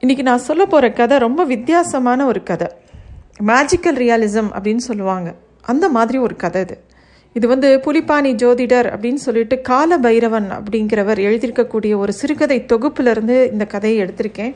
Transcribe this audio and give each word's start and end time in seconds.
இன்றைக்கி 0.00 0.22
நான் 0.22 0.38
சொல்ல 0.38 0.66
போகிற 0.66 0.92
கதை 0.92 1.18
ரொம்ப 1.18 1.44
வித்தியாசமான 1.44 2.26
ஒரு 2.26 2.42
கதை. 2.42 2.66
மேஜிக்கல் 3.46 3.94
ரியாலிசம் 3.94 4.48
அப்படின்னு 4.60 4.76
சொல்லுவாங்க. 4.76 5.34
அந்த 5.60 5.88
மாதிரி 5.88 6.18
ஒரு 6.18 6.36
கதை 6.36 6.60
இது. 6.60 6.84
இது 7.32 7.48
வந்து 7.48 7.80
புலிப்பாணி 7.84 8.32
ஜோதிடர் 8.34 8.88
அப்படின்னு 8.94 9.14
சொல்லிட்டு 9.14 9.60
கால 9.60 9.98
பைரவன் 9.98 10.50
அப்படிங்கிறவர் 10.50 11.18
எழுதியிருக்கக்கூடிய 11.18 11.96
ஒரு 11.96 12.12
சிறுகதை 12.12 12.64
தொகுப்பிலிருந்து 12.68 13.52
இந்த 13.52 13.66
கதையை 13.66 14.06
எடுத்திருக்கேன். 14.06 14.54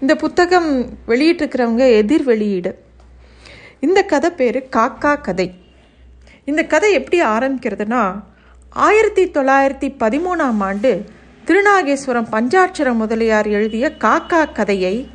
இந்த 0.00 0.16
புத்தகம் 0.16 0.88
வெளியிட்டிருக்கிறவங்க 1.08 1.90
எதிர் 1.90 2.24
வெளியீடு. 2.24 2.78
இந்த 3.80 4.02
கதை 4.02 4.30
பேர் 4.30 4.68
காக்கா 4.76 5.20
கதை. 5.20 5.54
இந்த 6.44 6.64
கதை 6.64 6.92
எப்படி 6.92 7.22
ஆரம்பிக்கிறதுனா 7.22 8.22
ஆயிரத்தி 8.70 9.30
தொள்ளாயிரத்தி 9.30 9.94
பதிமூணாம் 9.98 10.58
ஆண்டு 10.58 11.04
திருநாகேஸ்வரம் 11.48 12.30
பஞ்சாட்சர 12.30 12.94
முதலியார் 12.94 13.46
எழுதிய 13.46 13.92
காக்கா 13.98 14.52
கதையை 14.52 15.08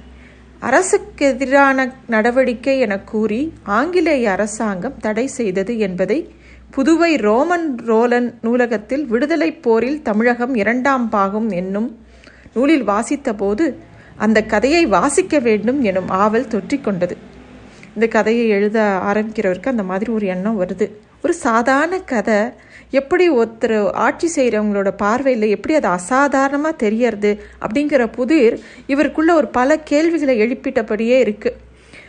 அரசுக்கு 0.59 1.25
எதிரான 1.25 1.93
நடவடிக்கை 2.07 2.79
என 2.79 2.99
கூறி 2.99 3.53
ஆங்கிலேய 3.63 4.31
அரசாங்கம் 4.31 4.97
தடை 4.97 5.27
செய்தது 5.27 5.77
என்பதை 5.77 6.33
புதுவை 6.75 7.17
ரோமன் 7.17 7.77
ரோலன் 7.85 8.37
நூலகத்தில் 8.41 9.05
விடுதலை 9.05 9.53
போரில் 9.53 10.01
தமிழகம் 10.01 10.55
இரண்டாம் 10.55 11.09
பாகம் 11.09 11.49
என்னும் 11.49 11.99
நூலில் 12.53 12.87
வாசித்தபோது 12.87 13.75
அந்த 14.15 14.43
கதையை 14.43 14.85
வாசிக்க 14.85 15.39
வேண்டும் 15.39 15.81
எனும் 15.81 16.09
ஆவல் 16.09 16.47
தொற்றிக்கொண்டது. 16.47 17.17
இந்த 17.93 18.07
கதையை 18.09 18.47
எழுத 18.47 18.99
ஆரம்பிக்கிறவருக்கு 19.05 19.65
அந்த 19.65 19.83
மாதிரி 19.83 20.11
ஒரு 20.11 20.25
எண்ணம் 20.25 20.61
வருது. 20.61 20.91
ஒரு 21.23 21.33
சாதாரண 21.33 21.99
கதை. 21.99 22.39
எப்படி 22.89 23.25
ஒருத்தர் 23.29 23.91
ஆட்சி 23.91 24.27
செய்கிறவங்களோட 24.35 24.89
பார்வையில் 24.97 25.45
எப்படி 25.49 25.73
அது 25.73 25.87
அசாதாரணமாக 25.87 26.75
தெரியறது 26.75 27.43
அப்படிங்கிற 27.61 28.05
புதிர் 28.07 28.59
இவருக்குள்ள 28.87 29.31
ஒரு 29.33 29.47
பல 29.47 29.77
கேள்விகளை 29.77 30.35
எழுப்பிட்டபடியே 30.41 31.19
இருக்குது 31.25 31.59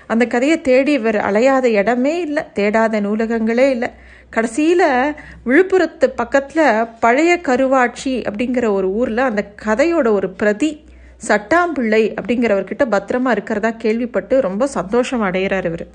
அந்த 0.06 0.26
கதையை 0.26 0.60
தேடி 0.60 0.92
இவர் 0.92 1.16
அலையாத 1.16 1.64
இடமே 1.64 2.20
இல்லை 2.20 2.42
தேடாத 2.54 3.00
நூலகங்களே 3.00 3.70
இல்லை. 3.70 3.88
கடைசியில் 4.30 5.14
விழுப்புரத்து 5.46 6.06
பக்கத்தில் 6.14 6.86
பழைய 7.00 7.40
கருவாட்சி 7.42 8.14
அப்படிங்கிற 8.28 8.66
ஒரு 8.72 8.90
ஊரில் 8.92 9.18
அந்த 9.18 9.54
கதையோட 9.64 10.08
ஒரு 10.12 10.30
பிரதி 10.30 10.84
சட்டாம்பிள்ளை 11.28 12.02
அப்படிங்கிறவர்கிட்ட 12.18 12.84
பத்திரமா 12.90 13.30
இருக்கிறதா 13.30 13.70
கேள்விப்பட்டு 13.70 14.40
ரொம்ப 14.40 14.66
சந்தோஷம் 14.66 15.20
அடைகிறார் 15.20 15.64
இவர். 15.64 15.86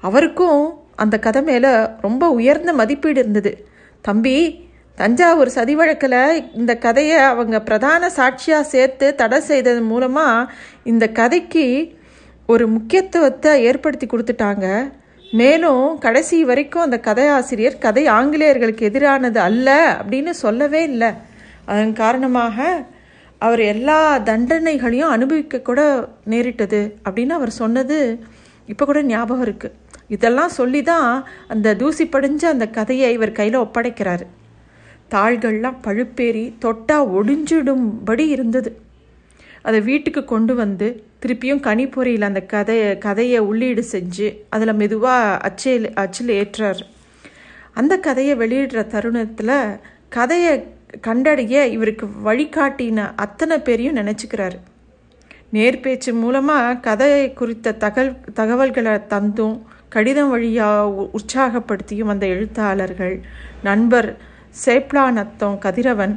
அவருக்கும் 0.00 0.62
அந்த 1.02 1.16
கதை 1.26 1.40
மேலே 1.48 1.70
ரொம்ப 2.06 2.24
உயர்ந்த 2.38 2.72
மதிப்பீடு 2.80 3.20
இருந்தது. 3.22 3.52
தம்பி 4.06 4.36
தஞ்சாவூர் 4.98 5.52
சதி 5.56 5.74
வழக்கில் 5.80 6.20
இந்த 6.60 6.72
கதையை 6.84 7.18
அவங்க 7.32 7.56
பிரதான 7.68 8.10
சாட்சியாக 8.18 8.70
சேர்த்து 8.74 9.06
தடை 9.20 9.38
செய்தது 9.50 9.82
மூலமாக 9.92 10.50
இந்த 10.92 11.04
கதைக்கு 11.20 11.66
ஒரு 12.52 12.64
முக்கியத்துவத்தை 12.74 13.52
ஏற்படுத்தி 13.68 14.06
கொடுத்துட்டாங்க. 14.06 14.66
மேலும் 15.40 15.84
கடைசி 16.04 16.38
வரைக்கும் 16.50 16.84
அந்த 16.86 16.98
கதையாசிரியர் 17.08 17.82
கதை 17.84 18.04
ஆங்கிலேயர்களுக்கு 18.18 18.88
எதிரானது 18.90 19.40
அல்ல 19.48 19.68
அப்படின்னு 20.00 20.32
சொல்லவே 20.44 20.80
இல்லை. 20.90 21.10
அதன் 21.70 21.92
காரணமாக 22.02 22.56
அவர் 23.46 23.62
எல்லா 23.74 23.98
தண்டனைகளையும் 24.28 25.14
அனுபவிக்க 25.16 25.60
கூட 25.68 25.80
நேரிட்டது 26.32 26.80
அப்படின்னு 27.04 27.34
அவர் 27.38 27.52
சொன்னது 27.60 27.98
இப்போ 28.72 28.84
கூட 28.88 29.00
ஞாபகம் 29.12 29.46
இருக்குது 29.46 29.76
இதெல்லாம் 30.14 30.52
சொல்லி 30.58 30.80
தான் 30.90 31.08
அந்த 31.52 31.74
தூசி 31.80 32.04
படிஞ்ச 32.14 32.42
அந்த 32.54 32.66
கதையை 32.78 33.08
இவர் 33.16 33.38
கையில் 33.38 33.62
ஒப்படைக்கிறாரு. 33.64 34.24
தாள்கள்லாம் 35.14 35.78
பழுப்பேறி 35.84 36.44
தொட்டா 36.64 36.96
ஒடிஞ்சிடும்படி 37.18 38.24
இருந்தது. 38.36 38.70
அதை 39.68 39.78
வீட்டுக்கு 39.88 40.22
கொண்டு 40.32 40.52
வந்து 40.62 40.88
திருப்பியும் 41.22 41.62
கனிப்பொறியில் 41.66 42.28
அந்த 42.28 42.40
கதையை 42.52 42.90
கதையை 43.06 43.40
உள்ளீடு 43.50 43.82
செஞ்சு 43.92 44.28
அதில் 44.54 44.78
மெதுவாக 44.80 45.38
அச்சில் 45.48 45.86
அச்சில் 46.02 46.32
ஏற்றார். 46.40 46.80
அந்த 47.80 47.94
கதையை 48.06 48.34
வெளியிடுற 48.42 48.82
தருணத்தில் 48.94 49.56
கதையை 50.16 50.54
கண்டடைய 51.06 51.56
இவருக்கு 51.76 52.06
வழிகாட்டின 52.28 53.00
அத்தனை 53.24 53.58
பேரையும் 53.66 53.98
நினச்சிக்கிறாரு. 54.00 54.58
நேர்பேச்சு 55.52 56.10
மூலமாக 56.14 56.74
கதையை 56.74 57.32
குறித்த 57.32 57.72
தகவல் 57.72 58.16
தகவல்களை 58.32 58.94
தந்தும் 59.12 59.56
கடிதம் 59.88 60.30
வழியாக 60.30 61.08
உற்சாகப்படுத்தியும் 61.18 62.12
அந்த 62.12 62.26
எழுத்தாளர்கள். 62.26 63.16
நண்பர் 63.62 64.16
சேப்லானத்தம் 64.64 65.56
கதிரவன் 65.58 66.14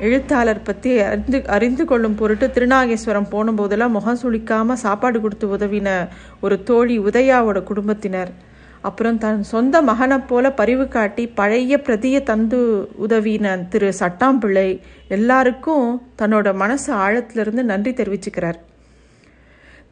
எழுத்தாளர் 0.00 0.62
பற்றி 0.62 0.98
அறிந்து 1.00 1.38
அறிந்து 1.46 1.84
கொள்ளும் 1.84 2.14
பொருட்டு 2.14 2.46
திருநாகேஸ்வரம் 2.46 3.28
போன 3.30 3.52
முகம் 3.88 4.20
சுளிக்காமல் 4.22 4.82
சாப்பாடு 4.84 5.20
கொடுத்து 5.20 5.48
உதவின 5.56 6.08
ஒரு 6.40 6.62
தோழி 6.62 6.98
உதயாவோட 6.98 7.62
குடும்பத்தினர். 7.62 8.32
அப்புறம் 8.80 9.18
தன் 9.18 9.42
சொந்த 9.42 9.82
மகனை 9.82 10.18
போல 10.18 10.50
பரிவு 10.50 10.88
காட்டி 10.88 11.26
பழைய 11.26 11.78
பிரதியை 11.78 12.22
தந்து 12.22 12.60
உதவின 13.04 13.68
திரு 13.68 13.92
சட்டாம்பிள்ளை 14.00 14.68
எல்லாருக்கும் 15.08 15.86
தன்னோட 16.18 16.54
மனசு 16.54 16.90
ஆழத்திலிருந்து 16.94 17.62
நன்றி 17.62 17.90
தெரிவிச்சுக்கிறார். 17.92 18.60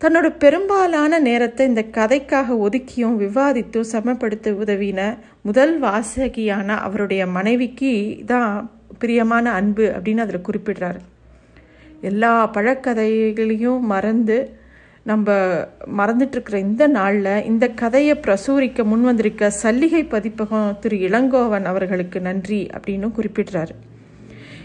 தன்னோட 0.01 0.27
பெரும்பாலான 0.39 1.19
நேரத்தை 1.19 1.67
இந்த 1.67 1.83
கதைக்காக 1.93 2.55
ஒதுக்கியும் 2.57 3.17
விவாதித்தும் 3.17 3.91
சமப்படுத்த 3.93 4.53
உதவின 4.53 5.01
முதல் 5.43 5.83
வாசகியான 5.83 6.69
அவருடைய 6.77 7.27
மனைவிக்கு 7.27 8.21
தான் 8.27 8.71
பிரியமான 8.99 9.53
அன்பு 9.53 9.85
அப்படின்னு 9.97 10.25
அதில் 10.25 10.47
குறிப்பிடுறாரு. 10.49 11.01
எல்லா 12.01 12.51
பழக்கதைகளையும் 12.53 13.79
மறந்து 13.79 14.39
நம்ம 15.03 15.35
மறந்துட்டுருக்கிற 15.97 16.55
இந்த 16.55 16.87
நாளில் 16.87 17.45
இந்த 17.45 17.69
கதையை 17.69 18.15
பிரசூரிக்க 18.17 18.85
முன் 18.85 19.03
வந்திருக்க 19.03 19.53
சல்லிகை 19.63 20.03
பதிப்பகம் 20.09 20.79
திரு 20.81 20.97
இளங்கோவன் 20.97 21.65
அவர்களுக்கு 21.65 22.21
நன்றி 22.21 22.69
அப்படின்னு 22.77 23.11
குறிப்பிடுறாரு. 23.19 23.77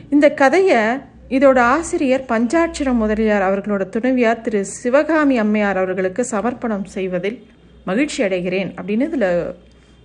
இந்த 0.09 0.29
கதையை 0.31 0.81
இதோட 1.29 1.59
ஆசிரியர் 1.59 2.25
பஞ்சாட்சரம் 2.29 2.93
முதலியார் 2.93 3.41
அவர்களோட 3.41 3.89
துணைவியார் 3.89 4.41
திரு 4.41 4.65
சிவகாமி 4.65 5.37
அம்மையார் 5.37 5.77
அவர்களுக்கு 5.77 6.25
சமர்ப்பணம் 6.25 6.83
செய்வதில் 6.85 7.45
மகிழ்ச்சி 7.85 8.23
அடைகிறேன் 8.23 8.69
அப்படின்னு 8.81 9.01
இதில் 9.01 9.55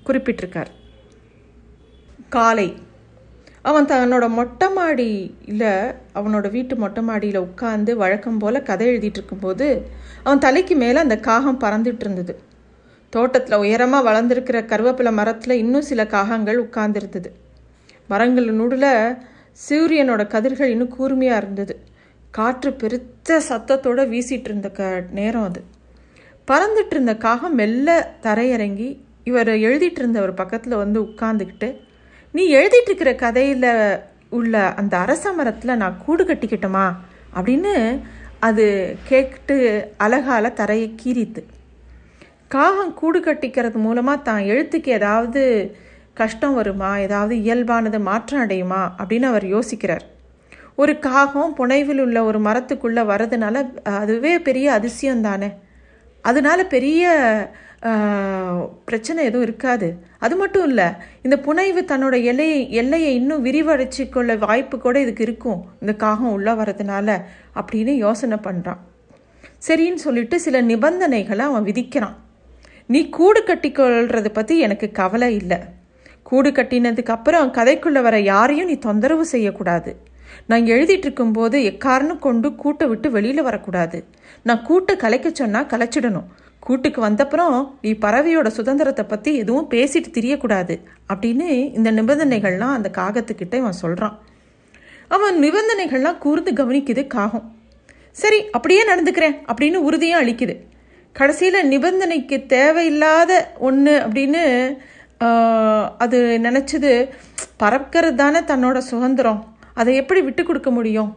குறிப்பிட்டிருக்கார். 0.07 0.67
காலை. 2.29 2.75
அவன் 3.63 3.85
தன்னோட 3.85 4.29
மொட்டை 4.29 4.73
மாடியில் 4.73 5.93
அவனோட 6.15 6.51
வீட்டு 6.51 6.77
மொட்டை 6.77 7.03
மாடியில் 7.03 7.41
உட்காந்து 7.41 7.93
வழக்கம் 7.93 8.39
போல் 8.39 8.63
கதை 8.63 8.87
எழுதிட்டு 8.89 9.19
இருக்கும்போது 9.19 9.87
அவன் 10.23 10.39
தலைக்கு 10.39 10.77
மேலே 10.77 10.99
அந்த 10.99 11.19
காகம் 11.19 11.61
பறந்துட்டு 11.61 12.01
இருந்தது. 12.01 12.41
தோட்டத்தில் 13.11 13.59
உயரமாக 13.59 14.11
வளர்ந்துருக்கிற 14.11 14.61
கருவேப்பிலை 14.65 15.13
மரத்தில் 15.13 15.57
இன்னும் 15.57 15.83
சில 15.83 16.05
காகங்கள் 16.05 16.63
உட்கார்ந்துருந்தது. 16.63 17.31
மரங்கள் 18.09 18.45
நூடில் 18.45 19.15
சூரியனோட 19.69 20.27
கதிர்கள் 20.27 20.71
இன்னும் 20.71 20.89
கூர்மையாக 20.89 21.41
இருந்தது. 21.41 21.81
காற்று 22.31 22.73
பெருத்த 22.73 23.41
சத்தத்தோடு 23.49 24.09
வீசிட்டு 24.09 24.49
இருந்த 24.49 24.71
க 24.71 25.05
நேரம் 25.11 25.43
அது. 25.43 25.65
பறந்துட்டு 26.49 26.91
இருந்த 26.91 27.17
காகம் 27.17 27.55
மெல்ல 27.55 28.13
தரையிறங்கி 28.23 28.99
இவர் 29.25 29.49
எழுதிட்டு 29.49 29.99
இருந்தவர் 29.99 30.35
பக்கத்தில் 30.35 30.75
வந்து 30.75 31.01
உட்காந்துக்கிட்டு 31.01 31.81
நீ 32.33 32.55
எழுதிட்டு 32.55 32.87
இருக்கிற 32.87 33.15
கதையில் 33.15 33.99
உள்ள 34.29 34.73
அந்த 34.75 34.97
அரச 34.97 35.33
மரத்தில் 35.33 35.77
நான் 35.77 36.03
கூடு 36.05 36.25
கட்டிக்கிட்டோமா? 36.25 36.97
அப்படின்னு 37.35 38.01
அது 38.39 38.97
கேட்டு 39.05 39.57
அழகால 39.99 40.53
தரையை 40.53 40.95
கீறித்து. 41.05 41.43
காகம் 42.49 42.95
கூடு 42.95 43.21
கட்டிக்கிறது 43.21 43.75
மூலமாக 43.75 44.23
தான் 44.23 44.43
எழுத்துக்கு 44.43 44.87
ஏதாவது 44.87 45.43
கஷ்டம் 46.15 46.55
வருமா? 46.55 46.91
ஏதாவது 47.07 47.35
இயல்பானது 47.37 47.99
மாற்றம் 48.01 48.43
அடையுமா? 48.45 48.81
அப்படின்னு 49.01 49.29
அவர் 49.31 49.47
யோசிக்கிறார். 49.55 50.05
ஒரு 50.83 50.93
காகம் 50.99 51.57
புனைவில் 51.59 52.01
உள்ள 52.05 52.19
ஒரு 52.25 52.39
மரத்துக்குள்ளே 52.41 53.03
வரதுனால 53.13 53.57
அதுவே 54.01 54.33
பெரிய 54.49 54.67
அதிசயம் 54.73 55.25
தானே. 55.27 55.49
அதனால 56.25 56.61
பெரிய 56.75 57.03
பிரச்சனை 58.85 59.21
எதுவும் 59.25 59.47
இருக்காது. 59.47 59.89
அது 60.19 60.35
மட்டும் 60.37 60.67
இல்லை 60.71 60.89
இந்த 61.23 61.37
புனைவு 61.47 61.83
தன்னோட 61.91 62.17
எல்லையை 62.31 62.59
எல்லையை 62.81 63.13
இன்னும் 63.15 63.45
விரிவடைச்சு 63.45 64.05
கொள்ள 64.09 64.37
வாய்ப்பு 64.37 64.79
கூட 64.79 64.97
இதுக்கு 65.01 65.23
இருக்கும். 65.29 65.61
இந்த 65.81 65.93
காகம் 66.03 66.33
உள்ளே 66.33 66.53
வரதுனால 66.61 67.09
அப்படின்னு 67.61 67.95
யோசனை 68.07 68.39
பண்ணுறான் 68.47 68.81
சரின்னு 69.69 70.05
சொல்லிட்டு 70.07 70.37
சில 70.41 70.57
நிபந்தனைகளை 70.63 71.45
அவன் 71.51 71.67
விதிக்கிறான். 71.69 72.17
நீ 72.87 73.01
கூடு 73.17 73.41
கட்டிக்கொள்றதை 73.47 74.33
பற்றி 74.33 74.59
எனக்கு 74.67 74.87
கவலை 75.01 75.31
இல்லை. 75.35 75.59
கூடு 76.31 76.51
கட்டினதுக்கு 76.51 77.13
அப்புறம் 77.17 77.55
கதைக்குள்ளே 77.59 78.01
வர 78.07 78.17
யாரையும் 78.33 78.71
நீ 78.71 78.77
தொந்தரவு 78.87 79.25
செய்யக்கூடாது. 79.35 79.93
நான் 80.51 80.65
எழுதிட்டு 80.75 81.07
இருக்கும்போது 81.07 81.59
எக்காரணம் 81.71 82.25
கொண்டு 82.27 82.49
கூட்டை 82.63 82.87
விட்டு 82.91 83.09
வெளியில் 83.17 83.47
வரக்கூடாது. 83.49 83.99
நான் 84.49 84.65
கூட்டை 84.69 84.95
கலைக்க 85.05 85.31
சொன்னால் 85.41 85.71
கலைச்சிடணும். 85.73 86.29
கூட்டுக்கு 86.67 87.01
வந்தப்புறம் 87.07 87.55
நீ 87.85 87.91
பறவையோட 88.05 88.49
சுதந்திரத்தை 88.57 89.05
பற்றி 89.05 89.31
எதுவும் 89.43 89.69
பேசிட்டு 89.75 90.11
தெரியக்கூடாது 90.17 90.75
அப்படின்னு 91.13 91.47
இந்த 91.79 91.89
நிபந்தனைகள்லாம் 91.99 92.77
அந்த 92.79 92.89
காகத்துக்கிட்ட 92.99 93.55
இவன் 93.63 93.81
சொல்கிறான் 93.83 94.17
அவன் 95.17 95.39
நிபந்தனைகள்லாம் 95.45 96.21
கூர்ந்து 96.25 96.53
கவனிக்குது 96.59 97.03
காகம். 97.15 97.47
சரி 98.23 98.39
அப்படியே 98.57 98.83
நடந்துக்கிறேன் 98.91 99.37
அப்படின்னு 99.51 99.79
உறுதியும் 99.89 100.21
அளிக்குது. 100.23 100.55
கடைசியில் 101.17 101.69
நிபந்தனைக்கு 101.73 102.37
தேவையில்லாத 102.55 103.33
ஒன்று 103.69 103.95
அப்படின்னு 104.05 104.43
அது 106.05 106.19
நினச்சது 106.43 106.91
பறக்கிறது 107.63 108.15
தானே 108.21 108.41
தன்னோட 108.51 108.79
சுதந்திரம். 108.91 109.41
அதை 109.75 109.95
எப்படி 110.03 110.21
விட்டு 110.27 110.43
கொடுக்க 110.45 110.71
முடியும்? 110.71 111.11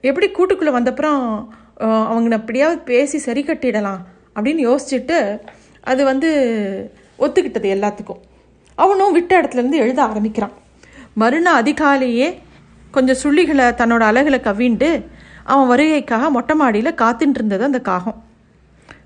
எப்படி 0.00 0.26
கூட்டுக்குள்ளே 0.28 0.72
வந்தப்புறம் 0.76 1.22
அவங்க 2.12 2.36
எப்படியாவது 2.36 2.78
பேசி 2.90 3.18
சரி 3.26 3.42
கட்டிடலாம் 3.44 4.00
அப்படின்னு 4.34 4.62
யோசிச்சுட்டு 4.68 5.18
அது 5.90 6.04
வந்து 6.04 6.30
ஒத்துக்கிட்டது 7.18 7.68
எல்லாத்துக்கும். 7.76 8.22
அவனும் 8.74 9.12
விட்ட 9.12 9.32
இடத்துலேருந்து 9.40 9.82
எழுத 9.84 10.00
ஆரம்பிக்கிறான். 10.02 10.54
மறுநாள் 11.20 11.62
அதிகாலையே 11.62 12.28
கொஞ்சம் 12.96 13.20
சுள்ளிகளை 13.22 13.66
தன்னோட 13.80 14.02
அழகுல 14.10 14.36
கவிண்டு 14.48 14.90
அவன் 15.52 15.70
வருகைக்காக 15.70 16.30
மொட்டை 16.30 16.56
மாடியில் 16.56 16.98
காத்துட்டு 17.02 17.38
இருந்தது 17.40 17.64
அந்த 17.64 17.80
காகம். 17.90 18.18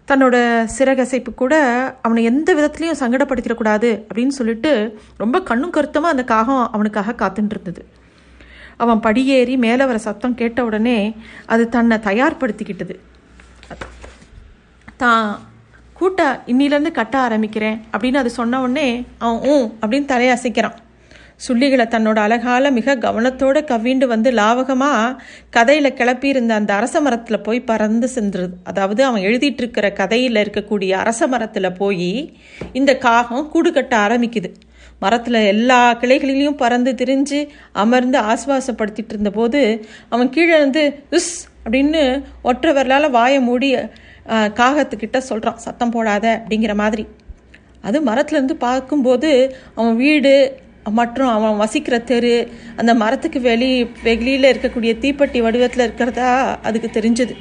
தன்னோட 0.09 0.37
சிறகசைப்பு 0.77 1.31
கூட 1.35 1.55
அவனை 2.03 2.23
எந்த 2.25 2.49
விதத்துலையும் 2.55 3.01
சங்கடப்படுத்திடக்கூடாது 3.03 3.91
அப்படின்னு 4.09 4.35
சொல்லிட்டு 4.39 4.73
ரொம்ப 5.17 5.37
கண்ணும் 5.41 5.75
கருத்தமாக 5.77 6.15
அந்த 6.15 6.25
காகம் 6.25 6.71
அவனுக்காக 6.73 7.15
காத்துட்டு 7.23 7.55
இருந்தது. 7.57 7.83
அவன் 8.77 9.01
படியேறி 9.01 9.57
மேலே 9.57 9.85
வர 9.85 9.99
சத்தம் 9.99 10.39
கேட்ட 10.41 10.65
உடனே 10.65 10.99
அது 11.47 11.65
தன்னை 11.69 11.99
தயார்படுத்திக்கிட்டது. 12.09 12.95
தான் 15.03 15.27
கூட்ட 15.99 16.21
இன்னிலேருந்து 16.47 16.93
கட்ட 16.93 17.17
ஆரம்பிக்கிறேன் 17.29 17.79
அப்படின்னு 17.93 18.23
அது 18.23 18.31
சொன்ன 18.31 18.61
உடனே 18.61 18.89
அவன் 19.19 19.41
ஊ 19.53 19.55
அப்படின்னு 19.83 20.05
தலையை 20.05 20.33
அசைக்கிறான். 20.37 20.79
சுள்ளிகளை 21.47 21.87
தன்னோட 21.95 22.19
அழகால 22.27 22.71
மிக 22.79 22.95
கவனத்தோட 23.05 23.59
கவிண்டு 23.71 24.07
வந்து 24.13 24.31
லாவகமாக 24.41 25.17
கதையில் 25.57 25.97
கிளப்பியிருந்த 25.99 26.53
அந்த 26.59 26.73
அரச 26.79 27.01
மரத்தில் 27.01 27.45
போய் 27.47 27.61
பறந்து 27.71 28.09
சென்றது. 28.17 28.55
அதாவது 28.71 29.01
அவன் 29.09 29.25
எழுதிட்டு 29.29 29.63
இருக்கிற 29.63 29.89
கதையில் 30.01 30.41
இருக்கக்கூடிய 30.43 30.93
அரச 31.03 31.27
மரத்தில் 31.33 31.77
போய் 31.81 32.13
இந்த 32.81 32.93
காகம் 33.07 33.51
கூடு 33.55 33.73
கட்ட 33.73 33.95
ஆரம்பிக்குது. 34.07 34.51
மரத்தில் 35.03 35.41
எல்லா 35.53 35.81
கிளைகளிலையும் 36.03 36.61
பறந்து 36.63 36.91
திரிஞ்சு 37.01 37.41
அமர்ந்து 37.83 38.19
ஆசுவாசப்படுத்திட்டு 38.31 39.13
இருந்தபோது 39.15 39.61
அவன் 40.15 40.33
கீழே 40.37 40.55
இருந்து 40.59 40.85
உஸ் 41.19 41.35
அப்படின்னு 41.65 42.03
ஒற்றை 42.49 42.73
விரலால் 42.79 43.15
வாயை 43.19 43.41
மூடி 43.49 43.71
காகத்துக்கிட்ட 44.61 45.19
சொல்கிறான் 45.31 45.63
சத்தம் 45.65 45.93
போடாத 45.95 46.27
அப்படிங்கிற 46.41 46.75
மாதிரி. 46.83 47.05
அது 47.89 47.99
மரத்துலேருந்து 48.09 48.57
பார்க்கும்போது 48.67 49.31
அவன் 49.79 49.97
வீடு 49.97 50.35
மற்றும் 50.91 51.29
அவன் 51.29 51.57
வசிக்கிற 51.57 51.99
தெரு 51.99 52.35
அந்த 52.77 52.95
மரத்துக்கு 52.95 53.41
வெளி 53.41 53.71
வெளியில் 54.03 54.51
இருக்கக்கூடிய 54.53 54.93
தீப்பெட்டி 55.03 55.41
வடிவத்தில் 55.43 55.85
இருக்கிறதா 55.85 56.59
அதுக்கு 56.63 56.89
தெரிஞ்சது. 57.01 57.35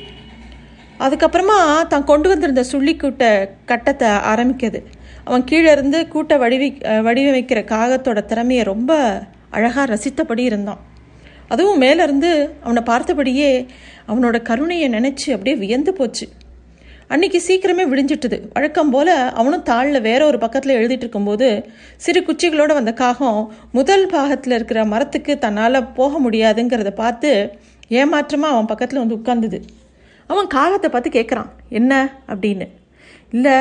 அதுக்கப்புறமா 0.99 1.57
தான் 1.87 2.09
கொண்டு 2.11 2.29
வந்திருந்த 2.29 2.63
சுள்ளி 2.63 2.95
கூட்ட 2.95 3.23
கட்டத்தை 3.65 4.09
ஆரம்பிக்குது 4.31 4.81
அவன் 5.23 5.43
கீழே 5.43 5.71
இருந்து 5.71 5.99
கூட்டை 6.13 6.37
வடிவி 6.43 6.69
வடிவமைக்கிற 7.07 7.59
காகத்தோட 7.73 8.25
திறமையை 8.25 8.63
ரொம்ப 8.63 8.91
அழகாக 9.49 9.85
ரசித்தபடி 9.93 10.43
இருந்தான். 10.51 10.81
அதுவும் 11.49 11.81
மேலேருந்து 11.81 12.31
அவனை 12.63 12.81
பார்த்தபடியே 12.91 13.67
அவனோட 14.07 14.41
கருணையை 14.41 14.89
நினச்சி 14.89 15.27
அப்படியே 15.35 15.55
வியந்து 15.55 15.93
போச்சு. 15.93 16.25
அன்னைக்கு 17.07 17.41
சீக்கிரமே 17.47 17.83
விடிஞ்சிட்டுது. 17.91 18.41
வழக்கம் 18.53 18.89
போல 18.89 19.29
அவனும் 19.29 19.63
தாளில் 19.63 20.01
வேற 20.01 20.25
ஒரு 20.25 20.37
பக்கத்தில் 20.37 20.75
எழுதிட்டு 20.75 21.03
இருக்கும்போது 21.05 21.69
சிறு 21.97 22.21
குச்சிகளோடு 22.21 22.73
வந்த 22.73 22.93
காகம் 22.93 23.53
முதல் 23.71 24.05
பாகத்தில் 24.05 24.53
இருக்கிற 24.53 24.85
மரத்துக்கு 24.85 25.37
தன்னால் 25.37 25.91
போக 25.93 26.29
முடியாதுங்கிறத 26.29 26.89
பார்த்து 26.89 27.51
ஏமாற்றமாக 27.87 28.53
அவன் 28.53 28.65
பக்கத்தில் 28.65 29.01
வந்து 29.03 29.15
உட்காந்துது 29.15 29.61
அவன் 30.27 30.47
காகத்தை 30.47 30.89
பார்த்து 30.89 31.09
கேட்குறான் 31.09 31.49
என்ன? 31.69 31.93
அப்படின்னு. 32.27 32.67
இல்லை 33.31 33.57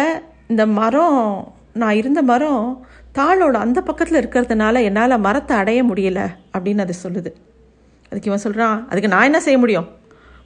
இந்த 0.48 0.66
மரம் 0.66 1.54
நான் 1.72 1.94
இருந்த 1.94 2.22
மரம் 2.22 2.86
தாளோட 3.14 3.52
அந்த 3.52 3.80
பக்கத்தில் 3.80 4.28
இருக்கிறதுனால 4.28 4.82
என்னால் 4.82 5.20
மரத்தை 5.20 5.56
அடைய 5.56 5.84
முடியலை 5.84 6.26
அப்படின்னு 6.58 6.80
அது 6.80 6.94
சொல்லுது. 7.02 7.30
அதுக்கு 8.10 8.30
இவன் 8.30 8.38
சொல்கிறான் 8.38 8.88
அதுக்கு 8.88 9.08
நான் 9.08 9.22
என்ன 9.22 9.40
செய்ய 9.40 9.58
முடியும்? 9.58 9.88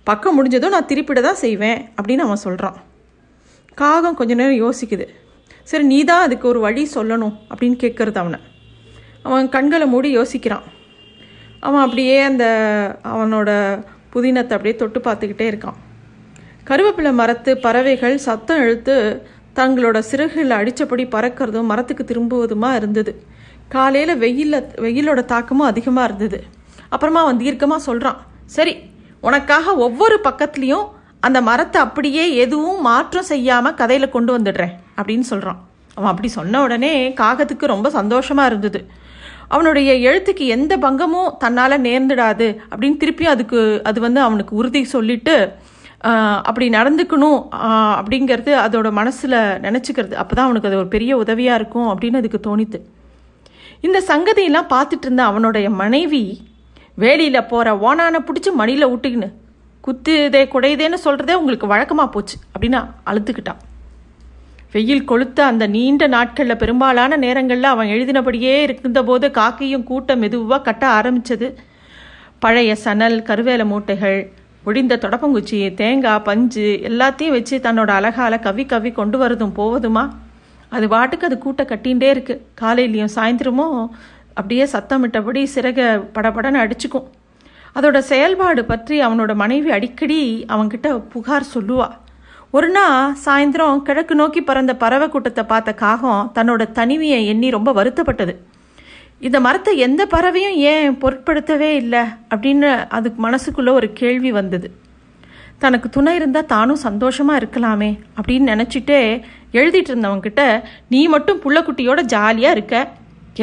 பக்கம் 0.08 0.36
முடிஞ்சதும் 0.38 0.74
நான் 0.74 0.90
திருப்பிட 0.90 1.20
தான் 1.28 1.42
செய்வேன் 1.44 1.80
அப்படின்னு 1.98 2.24
அவன் 2.26 2.44
சொல்கிறான் 2.46 2.76
காகம் 3.80 4.18
கொஞ்ச 4.18 4.32
நேரம் 4.40 4.60
யோசிக்குது. 4.64 5.06
சரி 5.70 5.84
நீ 5.92 5.98
தான் 6.10 6.24
அதுக்கு 6.26 6.46
ஒரு 6.50 6.60
வழி 6.66 6.82
சொல்லணும் 6.94 7.34
அப்படின்னு 7.50 7.76
கேட்குறது 7.82 8.18
அவனை. 8.22 8.38
அவன் 9.26 9.46
கண்களை 9.54 9.86
மூடி 9.94 10.08
யோசிக்கிறான். 10.18 10.66
அவன் 11.66 11.84
அப்படியே 11.84 12.16
அந்த 12.30 12.44
அவனோட 13.12 13.50
புதினத்தை 14.14 14.54
அப்படியே 14.56 14.74
தொட்டு 14.82 15.00
பார்த்துக்கிட்டே 15.06 15.46
இருக்கான். 15.52 15.78
கருவேப்பிலை 16.68 17.12
மரத்து 17.20 17.50
பறவைகள் 17.64 18.16
சத்தம் 18.26 18.62
இழுத்து 18.64 18.94
தங்களோட 19.58 19.98
சிறகுகளில் 20.10 20.58
அடித்தபடி 20.60 21.04
பறக்கிறதும் 21.14 21.70
மரத்துக்கு 21.72 22.04
திரும்புவதுமா 22.10 22.70
இருந்தது. 22.80 23.12
காலையில் 23.74 24.20
வெயிலில் 24.24 24.66
வெயிலோட 24.84 25.20
தாக்கமும் 25.32 25.70
அதிகமாக 25.72 26.08
இருந்தது. 26.08 26.38
அப்புறமா 26.94 27.22
அவன் 27.26 27.42
தீர்க்கமாக 27.44 27.86
சொல்கிறான் 27.88 28.20
சரி 28.56 28.74
உனக்காக 29.22 29.74
ஒவ்வொரு 29.86 30.16
பக்கத்துலேயும் 30.26 30.86
அந்த 31.26 31.38
மரத்தை 31.48 31.78
அப்படியே 31.86 32.24
எதுவும் 32.44 32.80
மாற்றம் 32.88 33.30
செய்யாமல் 33.30 33.78
கதையில் 33.80 34.14
கொண்டு 34.16 34.30
வந்துடுறேன் 34.36 34.74
அப்படின்னு 34.98 35.26
சொல்கிறான் 35.32 35.60
அவன் 35.96 36.10
அப்படி 36.12 36.28
சொன்ன 36.38 36.60
உடனே 36.64 36.92
காகத்துக்கு 37.20 37.72
ரொம்ப 37.72 37.88
சந்தோஷமாக 37.98 38.50
இருந்தது. 38.50 38.80
அவனுடைய 39.54 39.90
எழுத்துக்கு 40.08 40.44
எந்த 40.56 40.74
பங்கமும் 40.84 41.30
தன்னால் 41.42 41.84
நேர்ந்துடாது 41.86 42.48
அப்படின்னு 42.70 43.00
திருப்பியும் 43.02 43.34
அதுக்கு 43.34 43.60
அது 43.90 43.98
வந்து 44.06 44.20
அவனுக்கு 44.26 44.52
உறுதி 44.60 44.82
சொல்லிட்டு 44.94 45.36
அப்படி 46.48 46.66
நடந்துக்கணும் 46.76 47.38
அப்படிங்கிறது 47.98 48.52
அதோட 48.64 48.88
மனசில் 48.98 49.38
நினச்சிக்கிறது. 49.66 50.14
அப்போ 50.22 50.32
தான் 50.34 50.46
அவனுக்கு 50.48 50.68
அது 50.70 50.80
ஒரு 50.82 50.90
பெரிய 50.96 51.12
உதவியாக 51.22 51.58
இருக்கும் 51.60 51.88
அப்படின்னு 51.92 52.20
அதுக்கு 52.20 52.40
தோணித்து. 52.48 52.78
இந்த 53.86 53.98
சங்கதியெல்லாம் 54.10 54.70
பார்த்துட்டு 54.74 55.06
இருந்த 55.08 55.24
அவனுடைய 55.30 55.66
மனைவி 55.82 56.22
வேலியில் 56.98 57.46
போகிற 57.46 57.74
ஓனானை 57.74 58.18
பிடிச்சி 58.26 58.52
மணியில் 58.52 58.86
விட்டுக்கின்னு 58.86 59.28
குத்துதே 59.84 60.42
குடையுதேன்னு 60.52 60.94
சொல்கிறதே 61.04 61.34
உங்களுக்கு 61.34 61.66
வழக்கமாக 61.66 62.08
போச்சு 62.10 62.36
அப்படின்னு 62.54 62.78
அழுத்துக்கிட்டான் 63.06 63.60
வெயில் 64.72 65.10
கொளுத்த 65.10 65.40
அந்த 65.40 65.66
நீண்ட 65.66 66.06
நாட்களில் 66.06 66.56
பெரும்பாலான 66.56 67.16
நேரங்களில் 67.16 67.64
அவன் 67.64 67.88
எழுதினபடியே 67.88 68.54
இருந்தபோது 68.62 69.28
காக்கையும் 69.28 69.84
கூட்டம் 69.84 70.18
மெதுவாக 70.18 70.62
கட்ட 70.62 70.86
ஆரம்பித்தது 70.88 71.58
பழைய 72.38 72.74
சணல் 72.74 73.22
கருவேல 73.22 73.64
மூட்டைகள் 73.64 74.18
ஒடிந்த 74.66 74.94
தொடப்பங்குச்சி 74.96 75.74
தேங்காய் 75.74 76.22
பஞ்சு 76.22 76.80
எல்லாத்தையும் 76.82 77.30
வச்சு 77.30 77.58
தன்னோட 77.58 77.90
அழகால 77.98 78.40
கவி 78.40 78.66
கவி 78.66 78.92
கொண்டு 78.92 79.18
வரதும் 79.18 79.56
போவதுமா? 79.56 80.08
அது 80.68 80.88
பாட்டுக்கு 80.88 81.26
அது 81.26 81.38
கூட்ட 81.38 81.62
கட்டிகிட்டே 81.62 82.10
இருக்கு. 82.10 82.46
காலையிலையும் 82.60 83.14
சாயந்தரமும் 83.14 83.86
அப்படியே 84.38 84.64
சத்தமிட்டபடி 84.72 85.42
சிறக 85.54 85.80
படபடன்னு 86.16 86.62
அடிச்சுக்கும். 86.64 87.06
அதோட 87.76 87.98
செயல்பாடு 88.10 88.62
பற்றி 88.64 88.96
அவனோட 89.06 89.32
மனைவி 89.42 89.70
அடிக்கடி 89.76 90.20
அவன்கிட்ட 90.54 90.88
புகார் 91.12 91.52
சொல்லுவா. 91.54 91.88
ஒரு 92.56 92.68
நாள் 92.76 93.14
சாயந்தரம் 93.24 93.82
கிழக்கு 93.86 94.14
நோக்கி 94.20 94.40
பறந்த 94.40 94.72
பறவை 94.82 95.06
கூட்டத்தை 95.08 95.42
பார்த்த 95.52 95.70
காகம் 95.82 96.28
தன்னோட 96.36 96.62
தனிமையை 96.78 97.20
எண்ணி 97.32 97.48
ரொம்ப 97.56 97.70
வருத்தப்பட்டது. 97.78 98.34
இந்த 99.26 99.38
மரத்தை 99.46 99.72
எந்த 99.86 100.02
பறவையும் 100.14 100.56
ஏன் 100.70 100.96
பொருட்படுத்தவே 101.02 101.70
இல்லை 101.82 102.02
அப்படின்னு 102.32 102.70
அதுக்கு 102.96 103.20
மனசுக்குள்ளே 103.26 103.72
ஒரு 103.80 103.88
கேள்வி 104.00 104.30
வந்தது. 104.38 104.68
தனக்கு 105.62 105.88
துணை 105.96 106.14
இருந்தால் 106.18 106.50
தானும் 106.54 106.84
சந்தோஷமாக 106.86 107.40
இருக்கலாமே 107.42 107.90
அப்படின்னு 108.16 108.50
நினச்சிட்டே 108.52 109.00
எழுதிட்டு 109.58 109.90
இருந்தவங்கிட்ட 109.92 110.42
நீ 110.94 111.00
மட்டும் 111.14 111.42
புள்ளக்குட்டியோட 111.44 112.00
ஜாலியாக 112.14 112.56
இருக்க. 112.56 112.74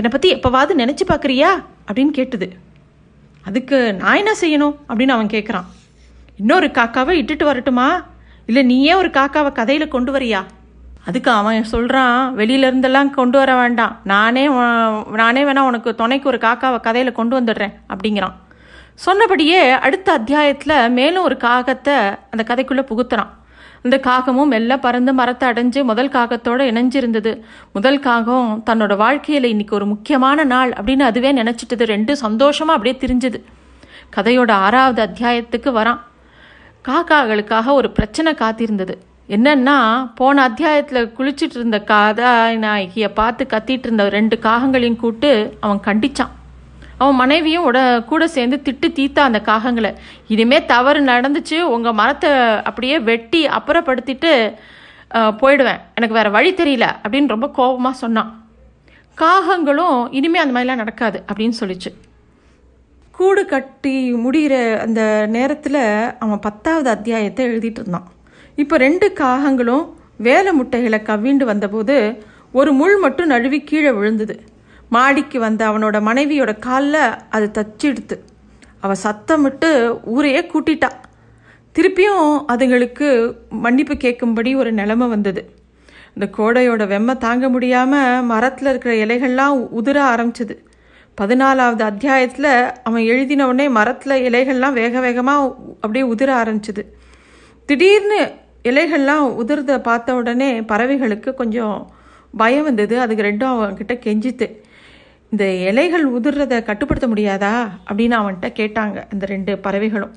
என்னை 0.02 0.12
பற்றி 0.12 0.36
எப்போவாவது 0.36 0.80
நினச்சி 0.80 1.02
பார்க்குறியா 1.08 1.64
அப்படின்னு 1.92 2.12
கேட்டுது. 2.14 2.50
அதுக்கு 3.44 3.94
நான் 3.94 4.16
என்ன 4.16 4.34
செய்யணும்? 4.42 4.76
அப்படின்னு 4.90 5.08
அவன் 5.08 5.28
கேட்குறான் 5.28 5.64
இன்னொரு 6.38 6.68
காக்காவை 6.68 7.14
இட்டுட்டு 7.22 7.44
வரட்டுமா? 7.44 8.06
இல்லை 8.46 8.64
நீயே 8.64 8.94
ஒரு 8.94 9.10
காக்காவை 9.10 9.52
கதையில் 9.52 9.88
கொண்டு 9.88 10.14
வரியா? 10.14 10.44
அதுக்கு 11.06 11.32
அவன் 11.32 11.64
சொல்கிறான் 11.64 12.38
வெளியிலேருந்தெல்லாம் 12.38 13.10
கொண்டு 13.10 13.38
வர 13.38 13.56
வேண்டாம். 13.56 14.00
நானே 14.04 14.48
நானே 15.12 15.44
வேணா 15.44 15.60
உனக்கு 15.60 15.96
துணைக்கு 15.96 16.28
ஒரு 16.28 16.38
காக்காவை 16.38 16.80
கதையில் 16.80 17.12
கொண்டு 17.12 17.42
வந்துடுறேன் 17.42 17.74
அப்படிங்கிறான். 17.90 18.34
சொன்னபடியே 18.96 19.70
அடுத்த 19.70 20.12
அத்தியாயத்தில் 20.12 20.92
மேலும் 20.92 21.24
ஒரு 21.24 21.38
காகத்தை 21.40 22.18
அந்த 22.32 22.44
கதைக்குள்ளே 22.48 22.86
புகுத்துறான். 22.86 23.30
இந்த 23.84 23.98
காகமும் 23.98 24.52
மெல்ல 24.54 24.80
பறந்து 24.80 25.14
மரத்தை 25.14 25.50
அடைஞ்சு 25.50 25.84
முதல் 25.84 26.10
காகத்தோட 26.10 26.62
இணைஞ்சிருந்தது. 26.70 27.32
முதல் 27.74 28.00
காகம் 28.00 28.64
தன்னோட 28.66 28.96
வாழ்க்கையில் 28.98 29.44
இன்னைக்கு 29.44 29.76
ஒரு 29.76 29.86
முக்கியமான 29.86 30.44
நாள் 30.44 30.70
அப்படின்னு 30.70 31.00
அதுவே 31.00 31.32
நினச்சிட்டது. 31.34 31.86
ரெண்டும் 31.94 32.22
சந்தோஷமாக 32.26 32.78
அப்படியே 32.78 32.96
திரிஞ்சுது. 33.04 33.40
கதையோட 34.16 34.52
ஆறாவது 34.52 35.02
அத்தியாயத்துக்கு 35.08 35.72
வரான். 35.80 36.00
காக்காகளுக்காக 36.88 37.74
ஒரு 37.74 37.92
பிரச்சனை 37.92 38.34
காத்திருந்தது. 38.34 38.96
என்னன்னா 39.30 39.78
போன 40.16 40.42
அத்தியாயத்தில் 40.42 41.12
குளிச்சிட்டு 41.18 41.58
இருந்த 41.60 41.84
கதாநாயகியை 41.88 43.10
பார்த்து 43.14 43.48
கத்திட்டு 43.50 43.86
இருந்த 43.88 44.10
ரெண்டு 44.10 44.40
காகங்களையும் 44.44 45.02
கூட்டு 45.04 45.58
அவன் 45.60 45.84
கண்டிச்சான். 45.86 46.34
அவன் 47.02 47.20
மனைவியும் 47.22 47.66
உட 47.70 47.80
கூட 48.12 48.24
சேர்ந்து 48.36 48.58
திட்டு 48.66 48.88
தீத்தா 48.98 49.22
அந்த 49.30 49.42
காகங்களை. 49.50 49.92
இனிமே 50.34 50.60
தவறு 50.74 51.02
நடந்துச்சு 51.12 51.58
உங்கள் 51.76 51.98
மரத்தை 52.02 52.32
அப்படியே 52.70 53.00
வெட்டி 53.10 53.42
அப்புறப்படுத்திட்டு 53.58 54.32
போயிடுவேன். 55.42 55.82
எனக்கு 55.98 56.18
வேறு 56.20 56.30
வழி 56.38 56.52
தெரியல 56.62 56.86
அப்படின்னு 57.04 57.34
ரொம்ப 57.36 57.50
கோபமாக 57.60 58.02
சொன்னான். 58.04 58.32
காகங்களும் 59.18 59.98
இனிமே 60.20 60.40
அந்த 60.44 60.54
மாதிரிலாம் 60.56 60.84
நடக்காது 60.84 61.18
அப்படின்னு 61.30 61.60
சொல்லிச்சு. 61.62 61.92
கூடு 63.18 63.42
கட்டி 63.46 63.96
முடிகிற 64.24 64.54
அந்த 64.86 65.02
நேரத்தில் 65.36 65.82
அவன் 66.24 66.44
பத்தாவது 66.46 66.90
அத்தியாயத்தை 66.96 67.44
எழுதிட்டு 67.50 67.82
இருந்தான். 67.82 68.08
இப்போ 68.62 68.76
ரெண்டு 68.86 69.08
காகங்களும் 69.20 69.84
வேலை 70.28 70.52
முட்டைகளை 70.60 71.00
கவ்விண்டு 71.10 71.46
வந்தபோது 71.52 71.96
ஒரு 72.60 72.72
முள் 72.80 72.98
மட்டும் 73.04 73.32
நழுவி 73.34 73.60
கீழே 73.70 73.92
விழுந்தது. 73.98 74.36
மாடிக்கு 74.96 75.38
வந்த 75.46 75.62
அவனோட 75.70 75.98
மனைவியோட 76.10 76.52
காலில் 76.66 77.02
அது 77.36 77.48
தச்சிடுத்து. 77.58 78.16
அவள் 78.84 79.04
சத்தமிட்டு 79.06 79.70
ஊரையே 80.14 80.42
கூட்டிட்டா. 80.54 80.90
திருப்பியும் 81.76 82.28
அதுங்களுக்கு 82.54 83.08
மன்னிப்பு 83.66 83.96
கேட்கும்படி 84.04 84.52
ஒரு 84.62 84.72
நிலைமை 84.80 85.08
வந்தது. 85.14 85.42
இந்த 86.16 86.26
கோடையோட 86.38 86.84
வெம்மை 86.92 87.16
தாங்க 87.26 87.46
முடியாமல் 87.50 88.26
மரத்தில் 88.32 88.70
இருக்கிற 88.72 88.94
இலைகள்லாம் 89.06 89.62
உதிர 89.80 89.98
ஆரம்பிச்சது. 90.12 90.56
பதினாலாவது 91.22 91.84
அத்தியாயத்தில் 91.92 92.52
அவன் 92.88 93.04
எழுதின 93.14 93.48
உடனே 93.48 93.66
மரத்தில் 93.78 94.24
இலைகள்லாம் 94.28 94.78
வேக 94.82 95.00
வேகமாக 95.06 95.42
அப்படியே 95.84 96.06
உதிர 96.14 96.30
ஆரம்பிச்சது. 96.42 96.84
திடீர்னு 97.70 98.22
இலைகள்லாம் 98.72 99.26
உதிர்த 99.42 99.80
பார்த்த 99.88 100.16
உடனே 100.20 100.52
பறவைகளுக்கு 100.72 101.30
கொஞ்சம் 101.42 101.78
பயம் 102.42 102.68
வந்தது. 102.70 102.96
அதுக்கு 103.04 103.28
ரெண்டும் 103.30 103.54
அவன்கிட்ட 103.56 103.96
கெஞ்சித்து 104.06 104.48
இந்த 105.34 105.52
இலைகள் 105.52 106.12
உதிர்றதை 106.12 106.64
கட்டுப்படுத்த 106.64 107.08
முடியாதா? 107.08 107.54
அப்படின்னு 107.92 108.18
அவன்கிட்ட 108.18 108.50
கேட்டாங்க 108.56 109.04
அந்த 109.12 109.26
ரெண்டு 109.26 109.58
பறவைகளும். 109.58 110.14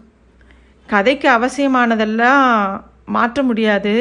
கதைக்கு 0.86 1.28
அவசியமானதெல்லாம் 1.30 2.80
மாற்ற 3.06 3.42
முடியாது. 3.42 3.94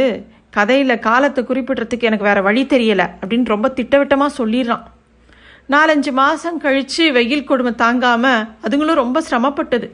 கதையில் 0.49 0.99
காலத்தை 0.99 1.43
குறிப்பிடுறதுக்கு 1.43 1.99
எனக்கு 1.99 2.25
வேறு 2.25 2.41
வழி 2.41 2.63
தெரியலை 2.63 3.09
அப்படின்னு 3.21 3.45
ரொம்ப 3.45 3.69
திட்டவட்டமாக 3.69 4.45
சொல்லிடுறான். 4.45 4.83
நாலஞ்சு 5.69 6.11
மாதம் 6.11 6.57
கழித்து 6.57 7.11
வெயில் 7.11 7.43
கொடுமை 7.43 7.75
தாங்காமல் 7.75 8.47
அதுங்களும் 8.63 8.93
ரொம்ப 8.93 9.23
சிரமப்பட்டது. 9.29 9.91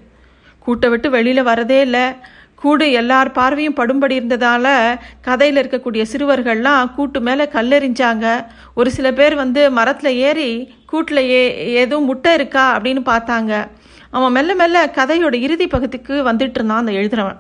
கூட்டை 0.66 0.90
விட்டு 0.90 1.10
வெளியில் 1.10 1.46
வரதே 1.46 1.80
இல்லை. 1.80 2.16
கூடு 2.62 2.92
எல்லார் 2.92 3.32
பார்வையும் 3.32 3.76
படும்படி 3.76 4.12
இருந்ததால் 4.12 5.00
கதையில் 5.22 5.68
இருக்கக்கூடிய 5.68 6.06
சிறுவர்கள்லாம் 6.12 6.94
கூட்டு 6.94 7.20
மேலே 7.20 7.44
கல்லெறிஞ்சாங்க. 7.44 8.46
ஒரு 8.76 8.92
சில 8.92 9.14
பேர் 9.14 9.36
வந்து 9.36 9.72
மரத்தில் 9.72 10.16
ஏறி 10.16 10.74
கூட்டில் 10.86 11.18
ஏ 11.18 11.68
ஏதும் 11.68 12.06
முட்டை 12.06 12.34
இருக்கா 12.34 12.80
அப்படின்னு 12.80 13.02
பார்த்தாங்க. 13.06 13.68
அவன் 14.10 14.32
மெல்ல 14.32 14.56
மெல்ல 14.56 14.86
கதையோட 14.86 15.34
இறுதி 15.34 15.68
பகுதிக்கு 15.68 16.24
வந்துட்டு 16.32 16.50
இருந்தான் 16.50 16.78
அந்த 16.78 16.92
எழுதுறவன். 16.92 17.38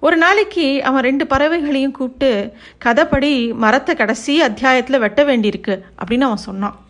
ஒரு 0.00 0.16
நாளைக்கு 0.16 0.82
அவன் 0.82 1.02
ரெண்டு 1.02 1.24
பறவைகளையும் 1.24 1.90
கூப்பிட்டு 1.90 2.52
கதைப்படி 2.84 3.54
மரத்தை 3.54 3.94
கடைசி 3.94 4.40
அத்தியாயத்தில் 4.40 4.98
வெட்ட 4.98 5.24
வேண்டியிருக்கு 5.24 5.80
அப்படின்னு 5.98 6.20
அவன் 6.20 6.36
சொன்னான். 6.36 6.80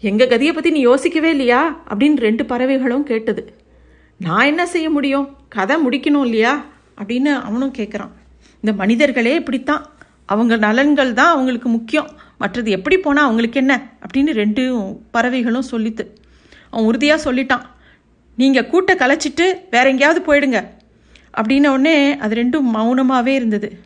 எங்கள் 0.00 0.28
கதியை 0.28 0.52
பற்றி 0.52 0.70
நீ 0.70 0.78
யோசிக்கவே 0.78 1.30
இல்லையா? 1.30 1.82
அப்படின்னு 1.88 2.16
ரெண்டு 2.18 2.44
பறவைகளும் 2.44 3.04
கேட்டது. 3.04 3.61
நான் 4.22 4.46
என்ன 4.46 4.66
செய்ய 4.66 4.90
முடியும்? 4.90 5.36
கதை 5.48 5.76
முடிக்கணும் 5.86 6.24
இல்லையா? 6.24 6.64
அப்படின்னு 6.96 7.40
அவனும் 7.40 7.72
கேட்குறான் 7.78 8.10
இந்த 8.54 8.72
மனிதர்களே 8.76 9.34
இப்படித்தான். 9.34 9.86
அவங்க 10.26 10.56
நலன்கள் 10.56 11.12
தான் 11.12 11.32
அவங்களுக்கு 11.32 11.68
முக்கியம். 11.68 12.10
மற்றது 12.38 12.70
எப்படி 12.70 12.98
போனால் 12.98 13.24
அவங்களுக்கு 13.24 13.58
என்ன? 13.58 13.90
அப்படின்னு 14.00 14.32
ரெண்டு 14.32 14.62
பறவைகளும் 15.10 15.64
சொல்லித்து 15.70 16.06
அவன் 16.70 16.86
உறுதியாக 16.86 17.32
சொல்லிட்டான். 17.32 17.62
நீங்கள் 18.36 18.66
கூட்டை 18.66 18.94
கலைச்சிட்டு 18.94 19.44
வேற 19.70 19.88
எங்கேயாவது 19.88 20.20
போயிடுங்க. 20.26 20.66
அப்படின்ன 21.36 21.66
உடனே 21.66 22.16
அது 22.16 22.44
ரெண்டும் 22.44 22.66
மௌனமாகவே 22.74 23.34
இருந்தது. 23.40 23.80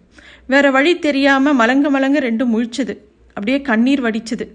வேற 0.46 0.70
வழி 0.70 0.98
தெரியாமல் 0.98 1.56
மலங்க 1.56 1.90
மலங்க 1.90 2.18
ரெண்டும் 2.20 2.52
முழிச்சது. 2.54 2.96
அப்படியே 3.28 3.62
கண்ணீர் 3.62 4.02
வடிச்சது. 4.02 4.46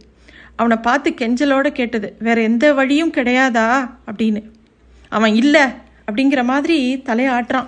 அவனை 0.55 0.77
பார்த்து 0.77 1.09
கெஞ்சலோட 1.09 1.69
கேட்டது 1.69 2.15
வேற 2.19 2.41
எந்த 2.41 2.73
வழியும் 2.73 3.11
கிடையாதா? 3.11 3.89
அப்படின்னு. 4.07 4.43
அவன் 5.11 5.35
இல்லை 5.35 5.65
அப்படிங்கிற 6.07 6.43
மாதிரி 6.43 7.01
தலையாட்டுறான். 7.05 7.67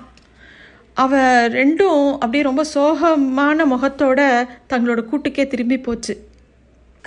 அவ 0.94 1.18
ரெண்டும் 1.50 2.12
அப்படியே 2.14 2.44
ரொம்ப 2.44 2.64
சோகமான 2.76 3.66
முகத்தோட 3.74 4.22
தங்களோட 4.70 5.04
கூட்டுக்கே 5.12 5.48
திரும்பி 5.48 5.78
போச்சு. 5.78 6.16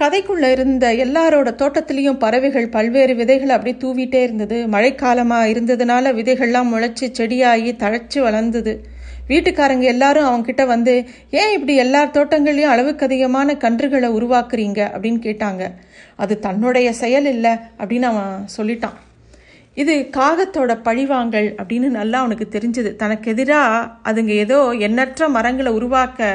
கதைக்குள்ளே 0.01 0.51
இருந்த 0.51 0.95
எல்லாரோட 0.95 1.51
தோட்டத்துலேயும் 1.61 2.19
பறவைகள் 2.19 2.69
பல்வேறு 2.69 3.15
விதைகளை 3.15 3.55
அப்படியே 3.55 3.77
தூவிட்டே 3.83 4.23
இருந்தது. 4.23 4.67
மழைக்காலமாக 4.71 5.51
இருந்ததுனால 5.53 6.13
விதைகள்லாம் 6.19 6.71
முளைச்சி 6.73 7.07
செடியாகி 7.19 7.73
தழைச்சி 7.77 8.21
வளர்ந்தது. 8.21 8.75
வீட்டுக்காரங்க 9.29 9.81
எல்லாரும் 9.81 10.27
அவங்கக்கிட்ட 10.27 10.67
வந்து 10.67 11.05
ஏன் 11.31 11.53
இப்படி 11.53 11.77
எல்லார் 11.77 12.11
தோட்டங்கள்லையும் 12.11 12.75
அளவுக்கு 12.75 13.05
அதிகமான 13.05 13.53
கன்றுகளை 13.53 14.09
உருவாக்குறீங்க? 14.11 14.81
அப்படின்னு 14.95 15.23
கேட்டாங்க. 15.27 15.71
அது 16.17 16.39
தன்னுடைய 16.39 16.93
செயல் 16.93 17.25
இல்லை 17.25 17.51
அப்படின்னு 17.79 18.03
அவன் 18.03 18.47
சொல்லிட்டான். 18.57 19.05
இது 19.83 19.95
காகத்தோட 20.17 20.73
பழிவாங்கல் 20.87 21.49
அப்படின்னு 21.61 21.89
நல்லா 21.99 22.19
அவனுக்கு 22.23 22.47
தெரிஞ்சது. 22.55 22.91
தனக்கு 23.03 23.27
எதிராக 23.35 23.89
அதுங்க 24.09 24.33
ஏதோ 24.45 24.59
எண்ணற்ற 24.87 25.29
மரங்களை 25.37 25.73
உருவாக்க 25.79 26.29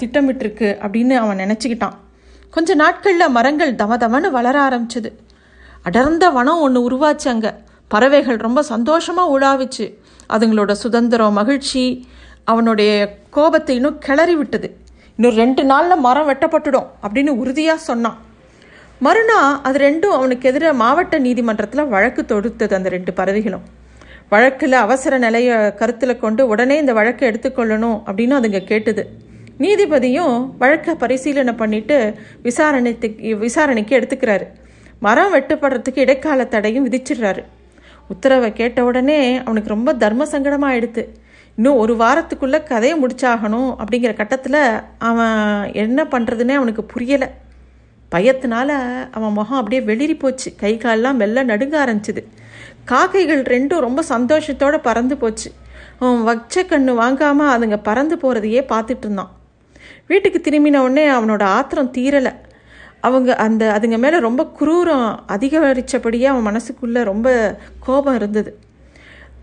திட்டமிட்டிருக்கு 0.00 0.68
அப்படின்னு 0.84 1.14
அவன் 1.22 1.40
நினச்சிக்கிட்டான். 1.44 1.96
கொஞ்ச 2.54 2.74
நாட்களில் 2.82 3.34
மரங்கள் 3.36 3.72
தமதமன்னு 3.82 4.30
வளர 4.36 4.56
ஆரம்பிச்சது. 4.68 5.10
அடர்ந்த 5.88 6.24
வனம் 6.36 6.62
ஒன்று 6.66 6.80
உருவாச்சு 6.88 7.28
அங்கே. 7.34 7.52
பறவைகள் 7.92 8.44
ரொம்ப 8.46 8.60
சந்தோஷமாக 8.72 9.32
உலாவிச்சு 9.34 9.86
அதுங்களோட 10.34 10.72
சுதந்திரம் 10.84 11.36
மகிழ்ச்சி 11.40 11.84
அவனுடைய 12.52 12.92
கோபத்தை 13.36 13.74
இன்னும் 13.78 14.00
கிளறி 14.06 14.34
விட்டது. 14.40 14.68
இன்னும் 15.16 15.38
ரெண்டு 15.42 15.62
நாளில் 15.70 16.02
மரம் 16.06 16.28
வெட்டப்பட்டுடும் 16.30 16.88
அப்படின்னு 17.04 17.32
உறுதியாக 17.42 17.86
சொன்னான். 17.90 18.18
மறுநாள் 19.06 19.58
அது 19.66 19.78
ரெண்டும் 19.78 20.14
அவனுக்கு 20.18 20.48
எதிராக 20.48 20.74
மாவட்ட 20.82 21.16
நீதிமன்றத்தில் 21.18 21.90
வழக்கு 21.92 22.22
தொடுத்தது 22.22 22.74
அந்த 22.78 22.88
ரெண்டு 22.94 23.12
பறவைகளும் 23.18 23.66
வழக்கில் 24.32 24.76
அவசர 24.86 25.18
நிலையை 25.18 25.56
கருத்தில் 25.80 26.20
கொண்டு 26.22 26.42
உடனே 26.52 26.76
இந்த 26.78 26.92
வழக்கை 26.92 27.24
எடுத்துக்கொள்ளணும் 27.28 27.98
அப்படின்னு 28.08 28.34
அதுங்க 28.38 28.60
கேட்டது. 28.64 29.02
நீதிபதியும் 29.62 30.34
வழக்கை 30.58 30.94
பரிசீலனை 30.94 31.54
பண்ணிட்டு 31.62 31.96
விசாரணைக்கு 32.42 33.36
விசாரணைக்கு 33.44 33.94
எடுத்துக்கிறாரு. 34.00 34.46
மரம் 35.06 35.32
வெட்டப்படுறதுக்கு 35.34 36.04
இடைக்கால 36.06 36.44
தடையும் 36.44 36.86
விதிச்சிடுறாரு. 36.88 37.42
உத்தரவை 38.12 38.52
கேட்ட 38.60 38.84
உடனே 38.84 39.20
அவனுக்கு 39.46 39.74
ரொம்ப 39.76 39.90
தர்ம 39.94 40.26
சங்கடமாயிடுது 40.32 41.04
இன்னும் 41.58 41.80
ஒரு 41.82 41.94
வாரத்துக்குள்ளே 42.04 42.58
கதையை 42.62 42.96
முடிச்சாகணும் 43.02 43.70
அப்படிங்கிற 43.82 44.12
கட்டத்தில் 44.16 44.62
அவன் 45.10 45.38
என்ன 45.84 46.04
பண்ணுறதுன்னே 46.12 46.56
அவனுக்கு 46.60 46.84
புரியலை. 46.94 47.28
பயத்தினால 48.12 48.70
அவன் 49.10 49.32
முகம் 49.32 49.58
அப்படியே 49.58 49.80
வெளிரி 49.80 50.18
போச்சு. 50.18 50.54
கை 50.56 50.76
காலெல்லாம் 50.76 51.16
மெல்ல 51.16 51.44
நடுங்க 51.44 51.84
ஆரம்பிச்சுது. 51.84 52.24
காக்கைகள் 52.84 53.42
ரெண்டும் 53.42 53.78
ரொம்ப 53.78 54.02
சந்தோஷத்தோடு 54.08 54.78
பறந்து 54.82 55.16
போச்சு. 55.16 55.52
அவன் 55.98 56.22
வச்ச 56.22 56.62
கண்ணு 56.62 56.94
வாங்காமல் 56.94 57.52
அதுங்க 57.54 57.78
பறந்து 57.82 58.16
போகிறதையே 58.16 58.62
பார்த்துட்டு 58.68 58.98
இருந்தான். 58.98 59.36
வீட்டுக்கு 60.06 60.50
திரும்பின 60.50 60.76
உடனே 60.76 61.08
அவனோட 61.08 61.42
ஆத்திரம் 61.42 61.92
தீரலை. 61.92 62.32
அவங்க 63.00 63.36
அந்த 63.36 63.78
அதுங்க 63.80 63.98
மேலே 63.98 64.18
ரொம்ப 64.18 64.50
குரூரம் 64.60 65.18
அதிகரித்தபடியே 65.26 66.26
அவன் 66.26 66.54
மனசுக்குள்ளே 66.54 67.04
ரொம்ப 67.04 67.58
கோபம் 67.80 68.14
இருந்தது. 68.14 68.58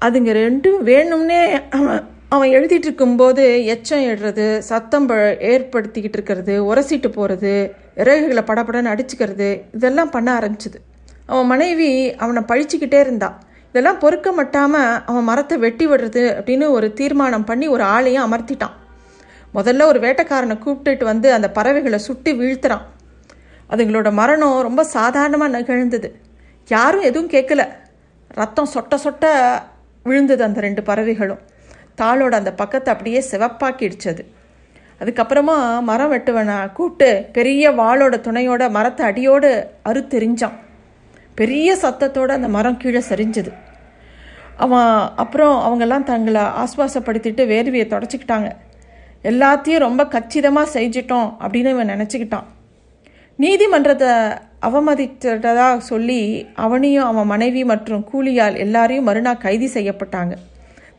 அதுங்க 0.05 0.31
ரெண்டும் 0.41 0.79
வேணும்னே 0.86 1.69
அவன் 1.69 2.07
அவன் 2.36 2.54
எழுதிட்டு 2.58 2.88
இருக்கும்போது 2.88 3.44
எச்சம் 3.74 4.06
இடுறது 4.08 4.46
சத்தம் 4.70 5.06
ப 5.10 5.15
ஏற்படுத்திக்கிட்டு 5.51 6.18
இருக்கிறது 6.18 6.54
உரசிட்டு 6.70 7.08
போகிறது 7.08 7.51
இறகுகளை 7.96 8.42
படப்படன்னு 8.48 8.92
அடிச்சுக்கிறது 8.94 9.50
இதெல்லாம் 9.72 10.12
பண்ண 10.15 10.30
ஆரம்பிச்சுது. 10.39 10.80
அவன் 11.25 11.48
மனைவி 11.51 11.89
அவனை 12.24 12.42
பழிச்சுக்கிட்டே 12.51 13.00
இருந்தான் 13.06 13.38
இதெல்லாம் 13.70 14.01
பொறுக்க 14.04 14.32
மட்டாமல் 14.32 14.89
அவன் 15.06 15.27
மரத்தை 15.30 15.58
வெட்டி 15.65 15.88
விடுறது 15.88 16.24
அப்படின்னு 16.38 16.68
ஒரு 16.70 16.89
தீர்மானம் 16.94 17.48
பண்ணி 17.51 17.68
ஒரு 17.75 17.84
ஆளையும் 17.96 18.25
அமர்த்திட்டான். 18.25 18.75
முதல்ல 19.54 19.88
ஒரு 19.92 20.00
வேட்டைக்காரனை 20.00 20.58
கூப்பிட்டுட்டு 20.65 21.04
வந்து 21.04 21.27
அந்த 21.34 21.48
பறவைகளை 21.58 22.00
சுட்டி 22.10 22.34
வீழ்த்துறான். 22.42 22.86
அதுங்களோட 23.70 24.12
மரணம் 24.22 24.62
ரொம்ப 24.62 24.84
சாதாரணமாக 24.98 25.54
நிகழ்ந்தது. 25.58 26.10
யாரும் 26.68 27.08
எதுவும் 27.10 27.34
கேட்கல 27.36 27.63
ரத்தம் 28.42 28.74
சொட்ட 28.75 28.96
சொட்ட 29.08 29.25
விழுந்தது 30.04 30.44
அந்த 30.44 30.60
ரெண்டு 30.62 30.82
பறவைகளும். 30.84 31.44
தாளோட 32.01 32.33
அந்த 32.41 32.53
பக்கத்தை 32.61 32.89
அப்படியே 32.93 33.21
சிவப்பாக்கிடுச்சது. 33.31 34.23
அதுக்கப்புறமா 35.01 35.55
மரம் 35.89 36.11
வெட்டுவனை 36.11 36.57
கூப்பிட்டு 36.77 37.09
பெரிய 37.37 37.71
வாளோட 37.79 38.15
துணையோட 38.27 38.69
மரத்தை 38.77 39.05
அடியோடு 39.05 39.49
அறுத்தெறிஞ்சான். 39.89 40.57
பெரிய 41.39 41.69
சத்தத்தோடு 41.81 42.31
அந்த 42.37 42.47
மரம் 42.47 42.77
கீழே 42.77 43.01
சரிஞ்சது. 43.09 43.51
அவன் 44.65 44.91
அப்புறம் 45.23 45.55
அவங்கெல்லாம் 45.65 46.07
தங்களை 46.11 46.43
ஆஸ்வாசப்படுத்திட்டு 46.63 47.43
வேர்வையை 47.53 47.87
தொடச்சிக்கிட்டாங்க. 47.93 48.49
எல்லாத்தையும் 49.31 49.85
ரொம்ப 49.87 50.01
கச்சிதமாக 50.05 50.73
செஞ்சிட்டோம் 50.77 51.29
அப்படின்னு 51.43 51.73
இவன் 51.75 51.93
நினச்சிக்கிட்டான். 51.93 52.47
நீதிமன்றத்தை 53.43 54.11
அவமதித்ததாக 54.67 55.77
சொல்லி 55.91 56.21
அவனையும் 56.65 57.07
அவன் 57.11 57.31
மனைவி 57.33 57.63
மற்றும் 57.71 58.05
கூலியால் 58.11 58.59
எல்லாரையும் 58.65 59.07
மறுநாள் 59.09 59.43
கைது 59.45 59.67
செய்யப்பட்டாங்க. 59.73 60.35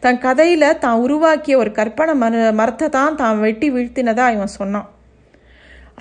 தன் 0.03 0.21
கதையில் 0.27 0.67
தான் 0.85 1.01
உருவாக்கிய 1.05 1.55
ஒரு 1.63 1.71
கற்பனை 1.79 2.15
மர 2.23 2.53
மரத்தை 2.61 2.87
தான் 2.99 3.19
தான் 3.21 3.41
வெட்டி 3.45 3.69
வீழ்த்தினதாக 3.75 4.35
இவன் 4.37 4.57
சொன்னான். 4.61 4.89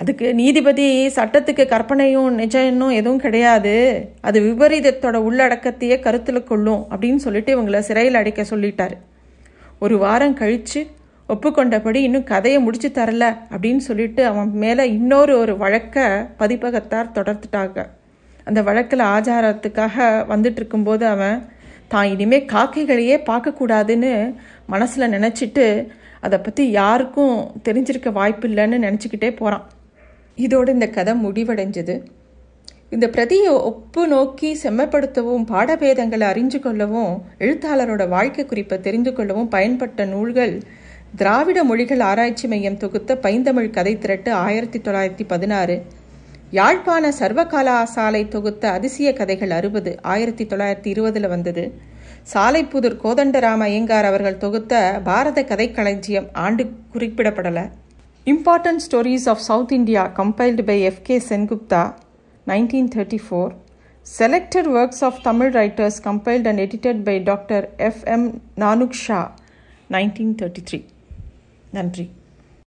அதுக்கு 0.00 0.26
நீதிபதி 0.40 0.86
சட்டத்துக்கு 1.16 1.64
கற்பனையும் 1.72 2.34
நிஜம்னும் 2.40 2.96
எதுவும் 2.98 3.22
கிடையாது. 3.24 3.74
அது 4.28 4.38
விபரீதத்தோட 4.48 5.16
உள்ளடக்கத்தையே 5.28 5.96
கருத்தில் 6.06 6.48
கொள்ளும் 6.50 6.82
அப்படின்னு 6.92 7.22
சொல்லிட்டு 7.26 7.54
இவங்களை 7.56 7.80
சிறையில் 7.88 8.20
அடைக்க 8.20 8.44
சொல்லிட்டாரு. 8.52 8.96
ஒரு 9.84 9.96
வாரம் 10.04 10.38
கழித்து 10.40 10.80
ஒப்புக்கொண்டபடி 11.28 12.00
இன்னும் 12.08 12.28
கதையை 12.32 12.58
முடிச்சு 12.64 12.88
தரல 12.98 13.24
அப்படின்னு 13.52 13.82
சொல்லிட்டு 13.88 14.22
அவன் 14.30 14.50
மேலே 14.64 14.84
இன்னொரு 14.98 15.32
ஒரு 15.42 15.54
வழக்கை 15.62 16.04
பதிப்பகத்தார் 16.40 17.14
தொடர்த்துட்டாங்க. 17.16 17.78
அந்த 18.46 18.60
வழக்கில் 18.68 19.10
ஆச்சாரத்துக்காக 19.14 19.96
வந்துட்டு 20.32 20.60
இருக்கும்போது 20.60 21.04
அவன் 21.14 21.38
தான் 21.88 22.08
இனிமேல் 22.08 22.50
காக்கைகளையே 22.52 23.16
பார்க்கக்கூடாதுன்னு 23.30 24.34
மனசில் 24.66 25.12
நினச்சிட்டு 25.12 25.86
அதை 26.20 26.38
பற்றி 26.38 26.70
யாருக்கும் 26.70 27.36
தெரிஞ்சிருக்க 27.68 28.12
வாய்ப்பு 28.12 28.48
இல்லைன்னு 28.48 28.78
நினச்சிக்கிட்டே 28.86 29.36
போகிறான் 29.36 29.66
இதோடு 30.34 30.72
இந்த 30.72 30.88
கதை 30.88 31.12
முடிவடைஞ்சது. 31.24 31.94
இந்த 32.90 33.08
பிரதியை 33.08 33.52
ஒப்பு 33.68 34.06
நோக்கி 34.06 34.58
செம்மப்படுத்தவும் 34.62 35.46
பாடபேதங்களை 35.52 36.26
அறிஞ்சு 36.32 36.58
கொள்ளவும் 36.58 37.22
எழுத்தாளரோட 37.38 38.08
வாழ்க்கை 38.08 38.44
குறிப்பை 38.46 38.80
தெரிந்து 38.80 39.12
கொள்ளவும் 39.12 39.50
பயன்பட்ட 39.50 40.06
நூல்கள் 40.06 40.62
திராவிட 41.16 41.64
மொழிகள் 41.64 42.00
ஆராய்ச்சி 42.00 42.48
மையம் 42.48 42.76
தொகுத்த 42.76 43.16
பைந்தமிழ் 43.16 43.70
கதை 43.70 43.96
திரட்டு 43.96 44.30
ஆயிரத்தி 44.30 44.78
தொள்ளாயிரத்தி 44.78 45.24
பதினாறு. 45.26 45.82
யாழ்ப்பாண 46.50 47.12
சர்வகாலா 47.18 47.82
சாலை 47.82 48.28
தொகுத்த 48.28 48.70
அதிசய 48.70 49.12
கதைகள் 49.12 49.50
அறுபது 49.50 50.02
ஆயிரத்தி 50.02 50.44
தொள்ளாயிரத்தி 50.44 50.86
இருபதில் 50.86 51.28
வந்தது. 51.28 51.72
சாலைப்புதூர் 52.34 52.96
கோதண்டராம 53.04 53.58
ஐயங்கார் 53.58 54.04
அவர்கள் 54.04 54.36
தொகுத்த 54.36 55.00
பாரத 55.04 55.42
கதைக்களஞ்சியம் 55.42 56.28
ஆண்டு 56.32 56.72
குறிப்பிடப்படலை. 56.92 57.70
Important 58.24 58.78
stories 58.90 59.28
of 59.28 59.38
South 59.38 59.72
India 59.72 60.10
compiled 60.16 60.62
by 60.62 60.82
F 60.82 61.02
K 61.02 61.22
Sengupta 61.28 61.94
nineteen 62.46 62.88
thirty 62.96 63.18
four 63.30 63.52
selected 64.18 64.68
works 64.74 65.00
of 65.00 65.22
Tamil 65.22 65.54
writers 65.54 66.00
compiled 66.04 66.46
and 66.46 66.58
edited 66.58 67.02
by 67.02 67.18
doctor 67.18 67.70
F 67.76 68.04
M 68.04 68.42
Nanuk 68.56 68.90
Shah 68.90 69.34
nineteen 69.90 70.34
thirty 70.42 70.64
three 70.70 70.84
நன்றி. 71.70 72.10